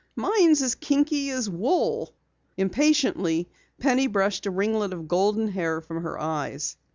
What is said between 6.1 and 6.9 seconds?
eyes.